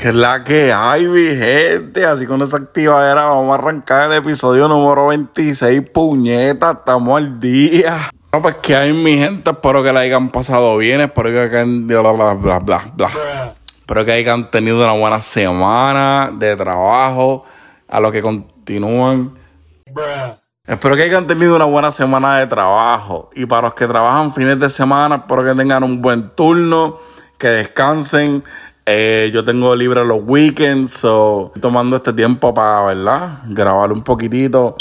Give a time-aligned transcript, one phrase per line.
[0.00, 2.06] Que es la que hay, mi gente.
[2.06, 5.82] Así con esa activadera vamos a arrancar el episodio número 26.
[5.92, 8.08] Puñeta, estamos al día.
[8.32, 9.50] No, pues que hay, mi gente.
[9.50, 11.02] Espero que la hayan pasado bien.
[11.02, 11.86] Espero que hayan.
[11.86, 13.10] Bla, bla, bla, bla, bla.
[13.62, 17.44] Espero que hayan tenido una buena semana de trabajo.
[17.86, 19.34] A los que continúan.
[20.66, 23.28] Espero que hayan tenido una buena semana de trabajo.
[23.34, 26.96] Y para los que trabajan fines de semana, espero que tengan un buen turno,
[27.36, 28.42] que descansen.
[28.86, 33.42] Eh, yo tengo libre los weekends, so tomando este tiempo para, ¿verdad?
[33.48, 34.76] Grabar un poquitito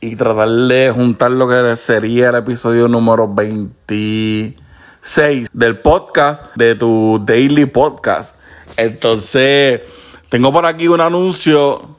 [0.00, 7.22] y tratar de juntar lo que sería el episodio número 26 del podcast, de tu
[7.24, 8.36] daily podcast.
[8.76, 9.82] Entonces,
[10.30, 11.98] tengo por aquí un anuncio,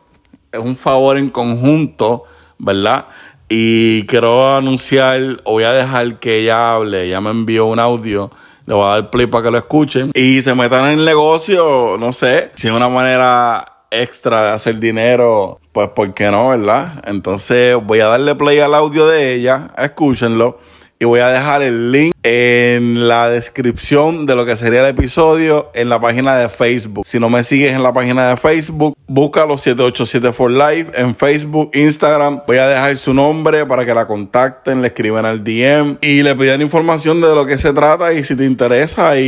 [0.52, 2.26] es un favor en conjunto,
[2.58, 3.06] ¿verdad?
[3.50, 8.32] Y quiero anunciar, o voy a dejar que ella hable, ella me envió un audio
[8.66, 10.12] le voy a dar play para que lo escuchen.
[10.14, 14.80] Y se metan en el negocio, no sé, si es una manera extra de hacer
[14.80, 17.04] dinero, pues ¿por qué no, verdad?
[17.06, 20.60] Entonces voy a darle play al audio de ella, escúchenlo.
[20.98, 25.70] Y voy a dejar el link en la descripción de lo que sería el episodio
[25.74, 27.06] en la página de Facebook.
[27.06, 31.72] Si no me sigues en la página de Facebook, búscalo 787 for Life en Facebook,
[31.74, 32.44] Instagram.
[32.48, 36.34] Voy a dejar su nombre para que la contacten, le escriban al DM y le
[36.34, 39.26] pidan información de lo que se trata y si te interesa y,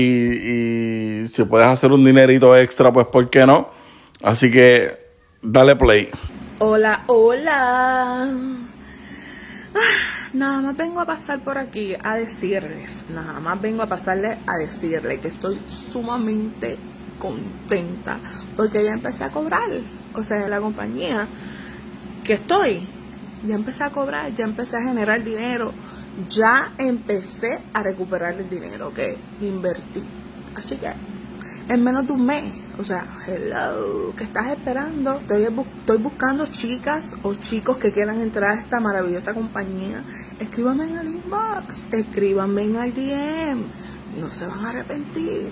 [1.23, 3.69] y si puedes hacer un dinerito extra, pues ¿por qué no?
[4.23, 4.97] Así que
[5.41, 6.09] dale play.
[6.59, 8.29] Hola, hola.
[9.75, 14.37] Ah, nada más vengo a pasar por aquí a decirles, nada más vengo a pasarles
[14.45, 16.77] a decirles que estoy sumamente
[17.19, 18.19] contenta
[18.55, 19.69] porque ya empecé a cobrar.
[20.13, 21.27] O sea, la compañía
[22.23, 22.87] que estoy,
[23.45, 25.73] ya empecé a cobrar, ya empecé a generar dinero,
[26.29, 30.03] ya empecé a recuperar el dinero que invertí.
[30.55, 30.91] Así que
[31.69, 32.43] en menos de un mes.
[32.79, 35.19] O sea, hello, ¿qué estás esperando?
[35.19, 40.03] Estoy, buscando chicas o chicos que quieran entrar a esta maravillosa compañía.
[40.39, 43.63] Escríbanme en el inbox, escríbanme en el DM.
[44.19, 45.51] No se van a arrepentir.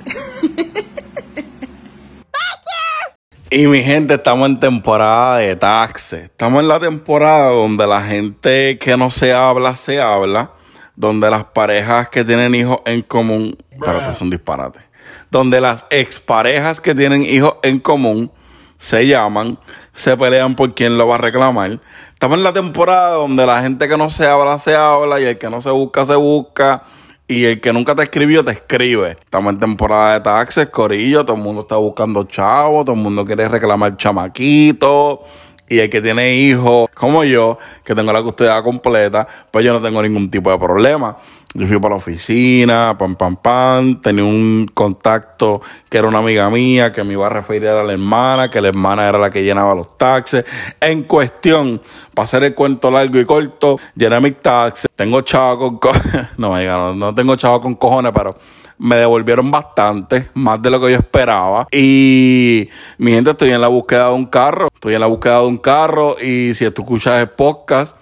[3.51, 6.23] Y mi gente, estamos en temporada de taxes.
[6.23, 10.51] Estamos en la temporada donde la gente que no se habla, se habla.
[10.95, 13.55] Donde las parejas que tienen hijos en común.
[13.79, 14.81] Pero que son disparates
[15.31, 18.31] donde las exparejas que tienen hijos en común
[18.77, 19.57] se llaman,
[19.93, 21.79] se pelean por quién lo va a reclamar.
[22.13, 25.37] Estamos en la temporada donde la gente que no se habla, se habla, y el
[25.37, 26.83] que no se busca, se busca,
[27.27, 29.11] y el que nunca te escribió, te escribe.
[29.11, 33.25] Estamos en temporada de taxes, corillo, todo el mundo está buscando chavo, todo el mundo
[33.25, 35.23] quiere reclamar chamaquito.
[35.67, 39.81] Y el que tiene hijos, como yo, que tengo la custodia completa, pues yo no
[39.81, 41.17] tengo ningún tipo de problema.
[41.57, 44.01] Yo fui para la oficina, pam, pam, pam.
[44.01, 47.93] Tenía un contacto que era una amiga mía que me iba a referir a la
[47.93, 50.43] hermana, que la hermana era la que llenaba los taxes.
[50.81, 51.81] En cuestión,
[52.13, 54.89] para hacer el cuento largo y corto, llené mis taxes.
[54.97, 55.93] Tengo chavo con
[56.37, 58.35] no, no, no tengo chavo con cojones, pero
[58.77, 61.67] me devolvieron bastante, más de lo que yo esperaba.
[61.71, 62.67] Y
[62.97, 64.67] mi gente, estoy en la búsqueda de un carro.
[64.73, 66.17] Estoy en la búsqueda de un carro.
[66.21, 67.95] Y si tú escuchas el podcast,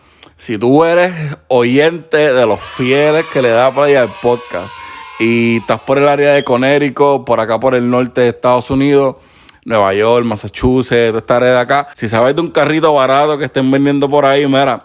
[0.44, 1.14] si tú eres
[1.48, 4.70] oyente de los fieles que le da play al podcast
[5.18, 9.16] y estás por el área de Conérico, por acá por el norte de Estados Unidos,
[9.64, 13.72] Nueva York, Massachusetts, esta área de acá, si sabes de un carrito barato que estén
[13.72, 14.84] vendiendo por ahí, mira,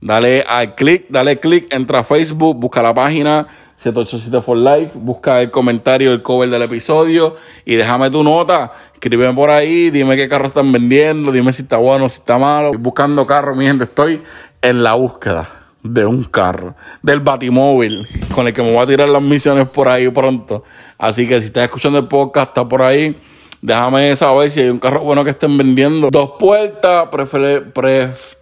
[0.00, 3.48] dale al clic, dale clic, entra a Facebook, busca la página
[3.78, 8.72] 787 for Life, busca el comentario, el cover del episodio y déjame tu nota.
[8.94, 12.68] Escríbeme por ahí, dime qué carro están vendiendo, dime si está bueno, si está malo.
[12.68, 14.22] Estoy buscando carro, mi gente, estoy
[14.62, 15.48] en la búsqueda
[15.82, 19.88] de un carro, del batimóvil, con el que me voy a tirar las misiones por
[19.88, 20.64] ahí pronto.
[20.98, 23.20] Así que si estás escuchando el podcast, está por ahí.
[23.60, 26.08] Déjame saber si hay un carro bueno que estén vendiendo.
[26.10, 27.08] Dos puertas,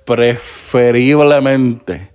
[0.05, 2.14] preferiblemente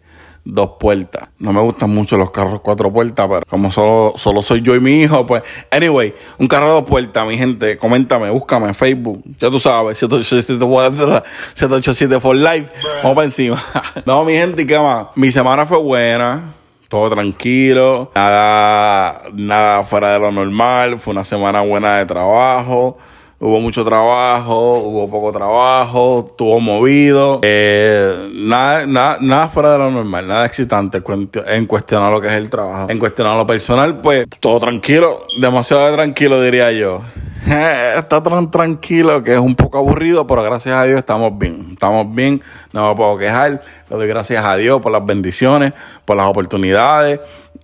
[0.53, 1.29] dos puertas.
[1.39, 4.79] No me gustan mucho los carros cuatro puertas, pero como solo, solo soy yo y
[4.79, 5.43] mi hijo, pues.
[5.71, 9.23] Anyway, un carro dos puertas, mi gente, coméntame, búscame en Facebook.
[9.39, 12.71] Ya tú sabes, 787 for life.
[13.03, 13.63] Vamos para encima.
[14.05, 15.07] no, mi gente, ¿y qué más?
[15.15, 16.55] Mi semana fue buena.
[16.87, 22.97] Todo tranquilo, nada, nada fuera de lo normal, fue una semana buena de trabajo
[23.39, 29.91] hubo mucho trabajo, hubo poco trabajo, estuvo movido, eh, nada, nada, nada fuera de lo
[29.91, 31.01] normal, nada excitante
[31.47, 32.89] en cuestionar lo que es el trabajo.
[32.89, 37.01] En cuestionar lo personal, pues todo tranquilo, demasiado tranquilo diría yo.
[37.95, 41.69] Está tan tranquilo que es un poco aburrido, pero gracias a Dios estamos bien.
[41.71, 42.41] Estamos bien,
[42.73, 43.61] no me puedo quejar.
[43.89, 45.73] Le doy gracias a Dios por las bendiciones,
[46.05, 47.21] por las oportunidades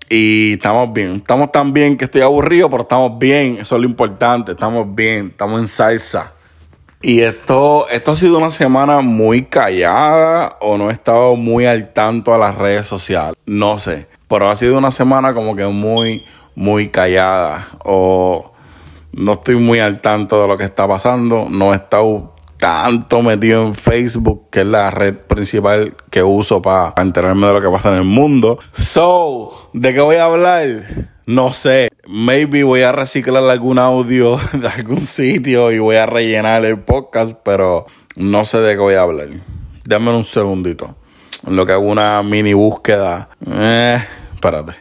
[0.09, 1.15] Y estamos bien.
[1.17, 3.57] Estamos tan bien que estoy aburrido, pero estamos bien.
[3.59, 4.51] Eso es lo importante.
[4.51, 5.27] Estamos bien.
[5.27, 6.33] Estamos en salsa.
[7.01, 11.93] Y esto, esto ha sido una semana muy callada o no he estado muy al
[11.93, 13.35] tanto a las redes sociales.
[13.45, 14.07] No sé.
[14.27, 16.25] Pero ha sido una semana como que muy,
[16.55, 17.69] muy callada.
[17.83, 18.53] O
[19.11, 21.47] no estoy muy al tanto de lo que está pasando.
[21.49, 22.34] No he estado
[22.65, 27.61] tanto metido en Facebook, que es la red principal que uso para enterarme de lo
[27.61, 28.57] que pasa en el mundo.
[28.73, 30.65] So, ¿de qué voy a hablar?
[31.27, 31.89] No sé.
[32.07, 37.35] Maybe voy a reciclar algún audio de algún sitio y voy a rellenar el podcast,
[37.43, 37.85] pero
[38.15, 39.27] no sé de qué voy a hablar.
[39.83, 40.95] Dame un segundito.
[41.45, 43.29] En lo que hago una mini búsqueda.
[43.47, 44.03] Eh,
[44.33, 44.73] espérate.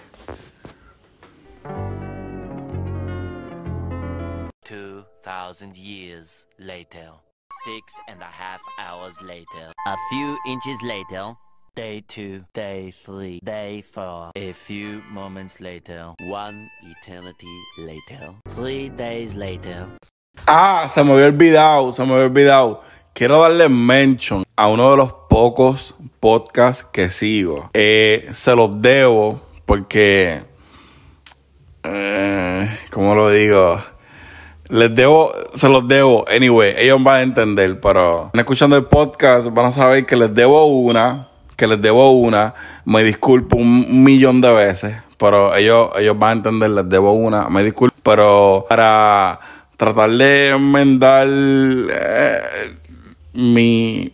[5.53, 6.47] 2000 years.
[7.65, 9.73] Six and a half hours later.
[9.87, 11.35] A few inches later.
[11.75, 14.33] Day two, day three, day four.
[14.37, 16.13] A few moments later.
[16.21, 18.35] One eternity later.
[18.51, 19.87] Three days later.
[20.47, 22.83] Ah, se me había olvidado, se me había olvidado.
[23.15, 27.71] Quiero darle mention a uno de los pocos podcasts que sigo.
[27.73, 30.43] Eh, se los debo porque,
[31.83, 33.94] eh, ¿cómo lo digo?
[34.75, 36.25] Les debo, se los debo.
[36.29, 40.67] Anyway, ellos van a entender, pero escuchando el podcast van a saber que les debo
[40.67, 42.55] una, que les debo una.
[42.85, 47.49] Me disculpo un millón de veces, pero ellos, ellos van a entender, les debo una.
[47.51, 49.39] Me disculpo, pero para
[49.77, 52.75] tratar de enmendar eh,
[53.33, 54.13] mi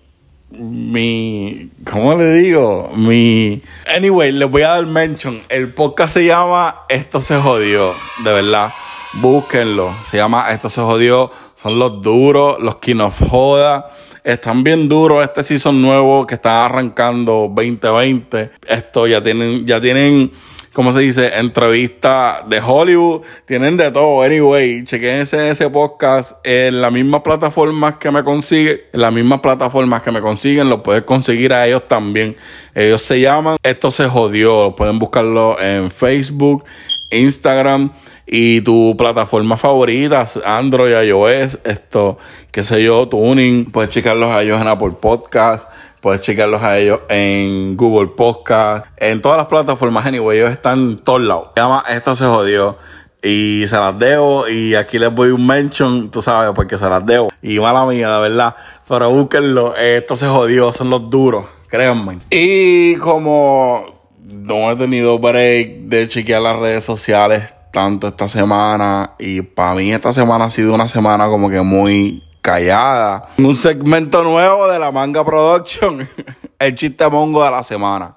[0.51, 2.91] mi ¿cómo le digo?
[2.97, 3.63] mi
[3.97, 5.41] anyway, les voy a dar mention.
[5.49, 8.75] El podcast se llama Esto se jodió, de verdad.
[9.15, 9.95] Búsquenlo.
[10.07, 11.31] Se llama Esto se jodió.
[11.61, 13.91] Son los duros, los que nos joda.
[14.23, 18.51] Están bien duros este season nuevo que está arrancando 2020.
[18.69, 20.31] Esto ya tienen, ya tienen,
[20.73, 21.39] ¿cómo se dice?
[21.39, 23.23] Entrevista de Hollywood.
[23.47, 24.23] Tienen de todo.
[24.23, 28.83] Anyway, chequense ese podcast en las mismas plataformas que me consiguen.
[28.93, 32.37] En las mismas plataformas que me consiguen, lo puedes conseguir a ellos también.
[32.75, 34.75] Ellos se llaman Esto se jodió.
[34.77, 36.65] Pueden buscarlo en Facebook,
[37.11, 37.93] Instagram
[38.27, 42.19] y tu plataforma favorita, Android, iOS, esto,
[42.51, 43.71] qué sé yo, Tuning.
[43.73, 45.69] Puedes checarlos a ellos en Apple Podcast,
[46.01, 50.97] puedes checarlos a ellos en Google Podcast, en todas las plataformas, anyway, ellos están en
[50.97, 51.51] todos lados.
[51.57, 52.79] Se llama Esto se jodió.
[53.23, 54.49] Y se las debo.
[54.49, 57.29] Y aquí les voy un mention, tú sabes, porque se las debo.
[57.43, 58.57] Y mala mía, de verdad.
[58.89, 59.77] Pero búsquenlo.
[59.77, 60.73] Esto se jodió.
[60.73, 61.45] Son los duros.
[61.69, 62.19] Créanme.
[62.31, 64.00] Y como
[64.33, 69.93] no he tenido break de chequear las redes sociales tanto esta semana y para mí
[69.93, 73.29] esta semana ha sido una semana como que muy callada.
[73.39, 76.09] Un segmento nuevo de la Manga Production,
[76.59, 78.17] el chiste mongo de la semana.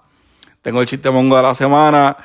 [0.61, 2.17] Tengo el chiste mongo de la semana,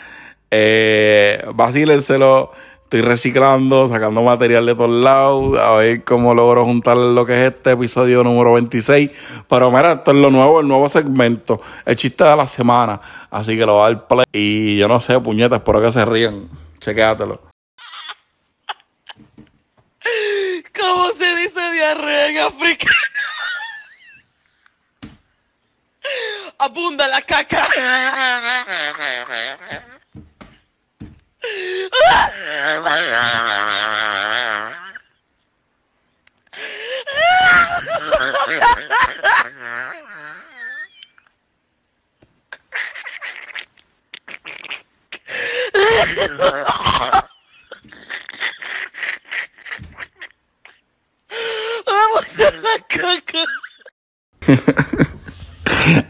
[0.51, 2.53] eh, vacílenselo.
[2.89, 7.53] Estoy reciclando, sacando material de todos lados, a ver cómo logro juntar lo que es
[7.53, 9.11] este episodio número 26.
[9.47, 12.99] Pero mira, esto es lo nuevo, el nuevo segmento, el chiste de la semana.
[13.31, 14.25] Así que lo va a dar play.
[14.33, 16.49] Y yo no sé, puñetas, espero que se rían.
[16.81, 17.43] Chequéatelo.
[20.81, 22.95] ¿Cómo se dice diarrea en africano?
[26.57, 27.67] Abunda la caca.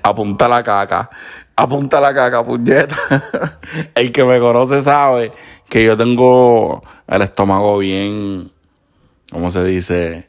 [0.03, 1.11] Apunta la caca.
[1.55, 2.97] Apunta la caca, puñeta.
[3.95, 5.33] El que me conoce sabe
[5.69, 8.51] que yo tengo el estómago bien,
[9.31, 10.29] ¿cómo se dice?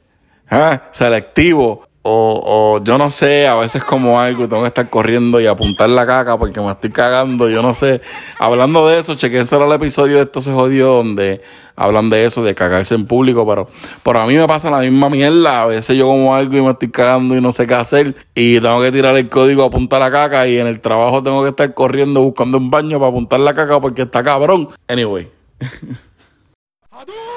[0.51, 0.79] ¿Eh?
[0.91, 1.88] Selectivo.
[2.01, 2.41] O,
[2.79, 6.05] o yo no sé, a veces como algo, tengo que estar corriendo y apuntar la
[6.05, 7.99] caca porque me estoy cagando, yo no sé.
[8.39, 11.41] Hablando de eso, chequense el episodio de Esto se jodió donde
[11.75, 13.67] hablan de eso, de cagarse en público, pero,
[14.01, 15.63] pero a mí me pasa la misma mierda.
[15.63, 18.61] A veces yo como algo y me estoy cagando y no sé qué hacer y
[18.61, 21.73] tengo que tirar el código apuntar la caca y en el trabajo tengo que estar
[21.73, 24.69] corriendo buscando un baño para apuntar la caca porque está cabrón.
[24.87, 25.29] Anyway.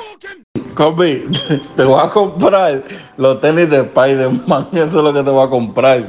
[0.74, 1.26] Kobe,
[1.76, 2.82] te voy a comprar
[3.16, 4.68] los tenis de Spider-Man.
[4.72, 6.06] Eso es lo que te voy a comprar.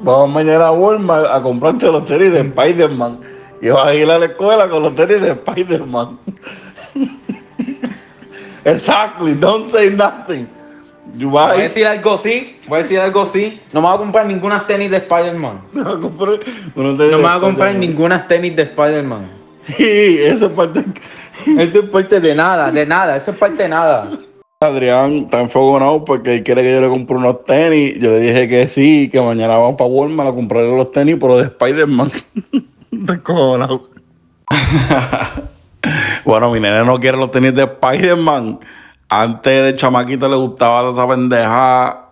[0.00, 3.20] Vamos mañana a Walmart a comprarte los tenis de Spider-Man.
[3.62, 6.18] Y vas a ir a la escuela con los tenis de Spider-Man.
[8.64, 10.46] exactly, don't say nothing.
[11.14, 13.60] You Voy a decir algo así, voy a decir algo así.
[13.72, 15.60] No me voy a comprar ninguna tenis de Spider-Man.
[15.72, 19.35] No de me voy a comprar ninguna tenis de Spider-Man.
[19.78, 20.84] Y eso es parte.
[21.58, 24.10] Eso es parte de nada, de nada, eso es parte de nada.
[24.60, 27.98] Adrián está enfogonado porque él quiere que yo le compre unos tenis.
[28.00, 31.36] Yo le dije que sí, que mañana vamos para Walmart a comprarle los tenis, pero
[31.36, 32.10] de Spider-Man.
[32.90, 33.90] Está encojonado.
[36.24, 38.60] bueno, mi nene no quiere los tenis de Spider-Man.
[39.08, 42.02] Antes de chamaquito le gustaba toda esa pendeja.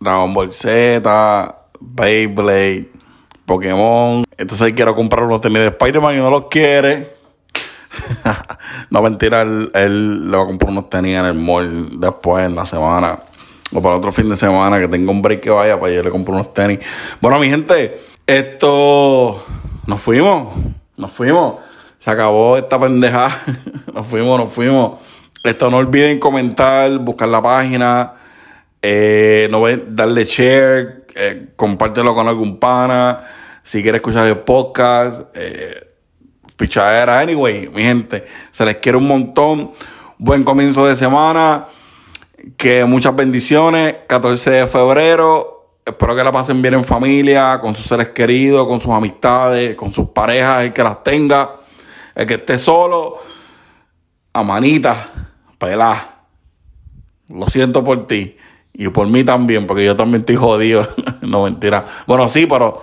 [0.00, 2.90] Dragon Ball Z, Beyblade,
[3.46, 4.24] Pokémon.
[4.36, 7.14] Entonces él quiere comprar los tenis de Spider-Man y no los quiere.
[8.90, 12.54] no, mentira, él, él le va a comprar unos tenis en el mall después, en
[12.54, 13.18] la semana.
[13.74, 16.10] O para otro fin de semana, que tenga un break que vaya, para yo le
[16.10, 16.78] compro unos tenis.
[17.20, 19.44] Bueno, mi gente, esto...
[19.84, 20.54] Nos fuimos,
[20.96, 21.56] nos fuimos.
[21.98, 23.36] Se acabó esta pendeja.
[23.94, 25.00] nos fuimos, nos fuimos.
[25.42, 28.12] Esto no olviden comentar, buscar la página,
[28.80, 33.24] eh, no darle share, eh, compártelo con algún pana.
[33.62, 35.88] Si quieres escuchar el podcast, eh,
[36.56, 37.20] pichadera.
[37.20, 39.72] Anyway, mi gente, se les quiere un montón.
[40.18, 41.66] Buen comienzo de semana.
[42.56, 43.96] Que muchas bendiciones.
[44.06, 45.78] 14 de febrero.
[45.84, 49.92] Espero que la pasen bien en familia, con sus seres queridos, con sus amistades, con
[49.92, 51.56] sus parejas, el que las tenga.
[52.14, 53.18] El que esté solo,
[54.32, 55.08] a manita,
[55.58, 56.24] pelá.
[57.28, 58.36] Lo siento por ti.
[58.74, 60.86] Y por mí también, porque yo también estoy jodido.
[61.22, 61.84] no mentira.
[62.06, 62.82] Bueno, sí, pero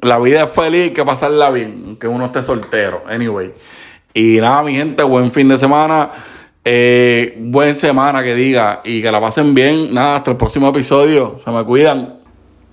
[0.00, 3.02] la vida es feliz, hay que pasarla bien, aunque uno esté soltero.
[3.08, 3.52] Anyway.
[4.14, 6.10] Y nada, mi gente, buen fin de semana.
[6.64, 8.80] Eh, buen semana que diga.
[8.84, 9.92] Y que la pasen bien.
[9.94, 11.36] Nada, hasta el próximo episodio.
[11.38, 12.18] Se me cuidan.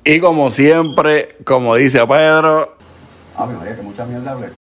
[0.03, 2.77] Y como siempre, como dice Pedro.
[3.37, 4.55] Ah, me que mucha mierda hablé.